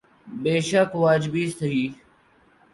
[0.41, 1.83] بیشک واجبی سہی۔